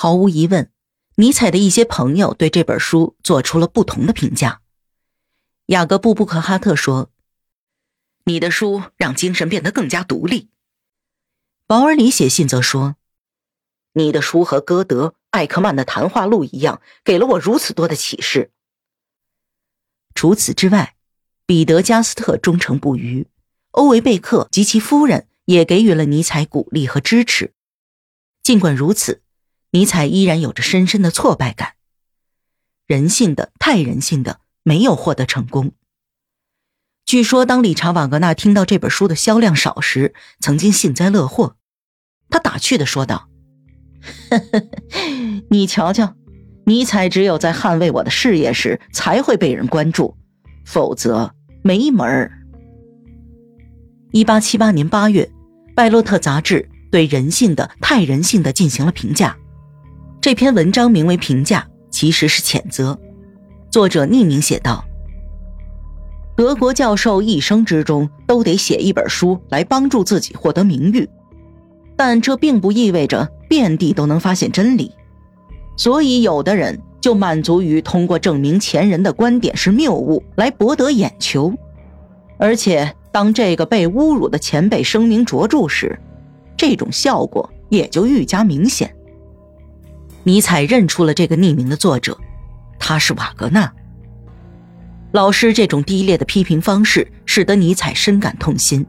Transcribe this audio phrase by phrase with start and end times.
[0.00, 0.70] 毫无疑问，
[1.16, 4.60] 尼采的一些朋友对这本书做出了不同的评价。
[5.66, 7.10] 雅各布·布克哈特说
[8.22, 10.50] ：“你的书让精神变得更加独立。”
[11.66, 12.94] 保尔里写信则说
[13.94, 18.52] ：“你的书和歌德、艾克曼的谈话录一样，给了我如此多的启示。”
[20.14, 20.94] 除此之外，
[21.44, 23.26] 彼得·加斯特忠诚不渝，
[23.72, 27.52] 欧维贝克及其夫人也给予了尼采鼓励和支持。
[28.44, 29.22] 尽管如此，
[29.70, 31.74] 尼采依然有着深深的挫败感。
[32.86, 35.72] 人性的太人性的没有获得成功。
[37.04, 41.56] 据说，当理查·瓦格纳听到这本书的销量少时，曾经幸灾乐祸。
[42.30, 43.28] 他打趣的说道
[45.48, 46.14] ：“你瞧瞧，
[46.66, 50.16] 尼采只有在捍卫我的事业时才会被人关注，
[50.66, 52.32] 否则没门儿。”
[54.12, 55.30] 一八七八年八月，
[55.74, 59.36] 拜洛特杂志对人性的太人性的进行了评价。
[60.20, 62.98] 这篇文章名为“评价”，其实是谴责。
[63.70, 64.84] 作者匿名写道
[66.36, 71.08] ：“德国教授一生之中都得写一本书来帮助自己获得名誉，
[71.96, 74.92] 但这并不意味着遍地都能发现真理。
[75.76, 81.54] 所以，有的人就满足于通过证明前人的观点是谬误来博得眼球。
[82.38, 85.96] 而且，当这个被侮辱的前辈声名卓著时，
[86.56, 88.92] 这种效果也就愈加明显。”
[90.24, 92.18] 尼采认出了这个匿名的作者，
[92.78, 93.72] 他是瓦格纳。
[95.12, 98.84] 老师这种低劣的批评方式使得尼采深感痛心。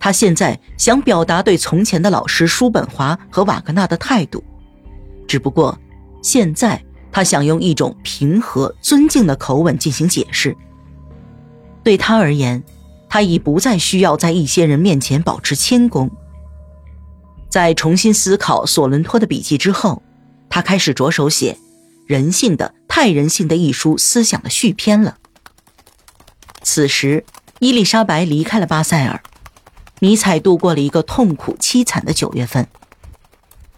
[0.00, 4.42] 他现在想表达对从前的老师叔本华和瓦格纳的态度，
[5.28, 5.78] 只不过
[6.22, 10.56] 现在他想用一种平和、尊敬的口吻进行解释。
[11.84, 12.60] 对他而言，
[13.08, 16.10] 他已不再需要在一些人面前保持谦恭。
[17.48, 20.02] 在重新思考索伦托的笔记之后。
[20.54, 21.54] 他开始着手写
[22.06, 25.16] 《人性的太人性的》一书思想的续篇了。
[26.62, 27.24] 此时，
[27.60, 29.22] 伊丽莎白离开了巴塞尔，
[30.00, 32.68] 尼采度过了一个痛苦凄惨的九月份。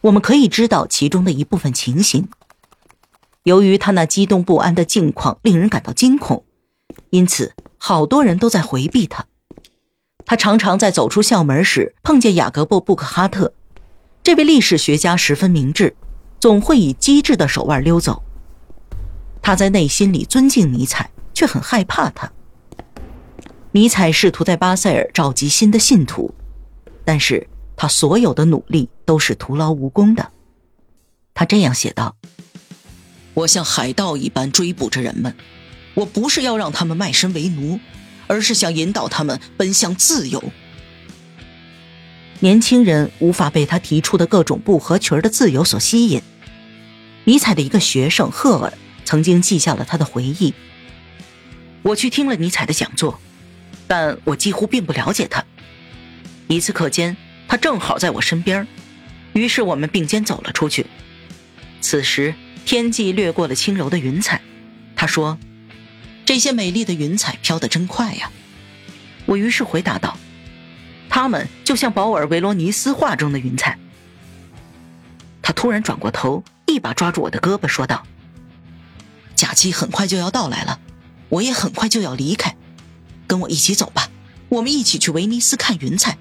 [0.00, 2.26] 我们可以知道其中的一部分情形。
[3.42, 6.46] 由于他那激动不安的境况令人感到惊恐，
[7.10, 9.26] 因此好多人都在回避他。
[10.24, 13.52] 他常常在走出校门时碰见雅各布·布克哈特，
[14.22, 15.94] 这位历史学家十分明智。
[16.42, 18.24] 总会以机智的手腕溜走。
[19.40, 22.32] 他在内心里尊敬尼采，却很害怕他。
[23.70, 26.34] 尼采试图在巴塞尔召集新的信徒，
[27.04, 30.32] 但是他所有的努力都是徒劳无功的。
[31.32, 32.16] 他这样写道
[33.34, 35.36] ：“我像海盗一般追捕着人们，
[35.94, 37.78] 我不是要让他们卖身为奴，
[38.26, 40.42] 而是想引导他们奔向自由。”
[42.40, 46.20] 年轻人无法被他提出的各种不合群的自由所吸引。
[47.24, 48.72] 尼采的一个学生赫尔
[49.04, 50.52] 曾经记下了他的回忆。
[51.82, 53.20] 我去听了尼采的讲座，
[53.86, 55.44] 但我几乎并不了解他。
[56.48, 57.16] 一次课间，
[57.48, 58.66] 他正好在我身边，
[59.32, 60.86] 于是我们并肩走了出去。
[61.80, 62.34] 此时
[62.64, 64.40] 天际掠过了轻柔的云彩，
[64.94, 65.38] 他说
[66.24, 68.30] ：“这些美丽的云彩飘得真快呀。”
[69.26, 70.16] 我于是回答道
[71.08, 73.78] ：“它们就像保尔·维罗尼斯画中的云彩。”
[75.42, 76.42] 他突然转过头。
[76.64, 78.06] 一把抓住我的胳膊，说道
[79.36, 80.80] ：“假期很快就要到来了，
[81.28, 82.56] 我也很快就要离开，
[83.26, 84.08] 跟我一起走吧，
[84.48, 86.16] 我们一起去威尼斯看云彩。”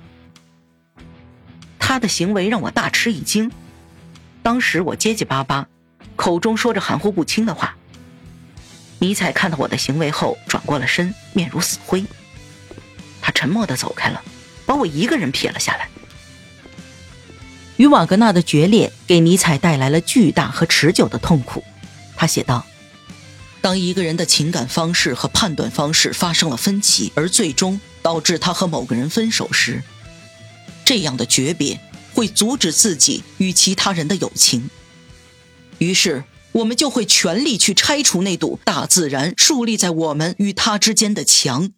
[1.79, 3.49] 他的行为让我大吃一惊，
[4.43, 5.69] 当时我结结巴巴，
[6.17, 7.77] 口中说着含糊不清的话。
[8.99, 12.03] 尼采看到我的行为后，转过了身，面如死灰。
[13.21, 14.21] 他沉默的走开了，
[14.65, 15.87] 把我一个人撇了下来。
[17.81, 21.63] 与瓦格纳的决裂给尼采带来了巨大和持久的痛苦，
[22.15, 22.63] 他写道
[23.59, 29.81] ：“当一个人的情感方式和判断方式发生了分歧，而最终导致他和某个人分手时，
[30.85, 31.79] 这样的诀别
[32.13, 34.69] 会阻止自己与其他人的友情。
[35.79, 41.71] 于是，我们就会全力去拆除那堵大自然树立在我们与他之间的墙。”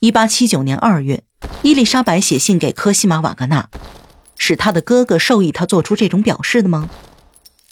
[0.00, 1.24] 一八七九年二月，
[1.62, 3.70] 伊丽莎白写信给科西玛·瓦格纳。
[4.44, 6.90] 是他的哥哥授意他做出这种表示的吗？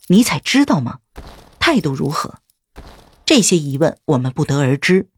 [0.06, 1.00] 尼采知道吗？
[1.58, 2.36] 态度如何？
[3.26, 5.08] 这些疑问我们不得而知。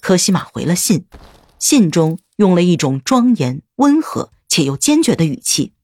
[0.00, 1.04] 科西玛回了信，
[1.58, 5.74] 信中用了一种庄严、温和且又坚决的语气：“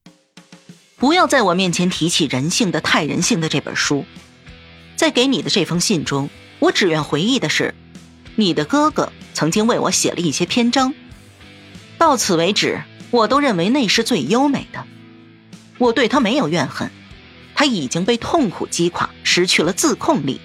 [0.97, 4.07] 不要在我面前提起《人性的太人性的》这本书。
[4.97, 7.75] 在给你的这封信中，我只愿回忆的是，
[8.37, 10.95] 你的哥哥曾经为我写了一些篇章。
[11.99, 12.81] 到此为止。”
[13.15, 14.85] 我都认为那是最优美的。
[15.79, 16.91] 我对他没有怨恨，
[17.55, 20.41] 他已经被痛苦击垮，失去了自控力，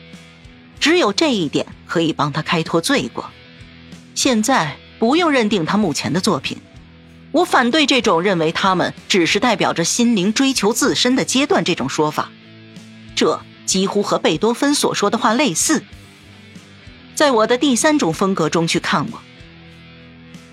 [0.79, 3.27] 只有这一点可以帮他开脱罪过。
[4.13, 6.59] 现在不用认定他目前的作品，
[7.31, 12.29] 我反对这种认为他们只是代表着心灵追求自身的阶段这种说法，
[13.15, 15.83] 这几乎和贝多芬所说的话类似。
[17.15, 19.19] 在我的第三种风格中去看我，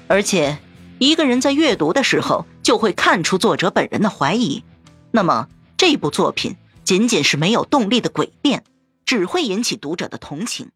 [0.08, 0.58] 而且
[0.98, 4.64] 一个人在阅读的时候就会看出作者本人的怀疑，
[5.10, 8.64] 那么这部作品仅仅是没有动力的诡辩，
[9.04, 10.70] 只会引起读者的同情。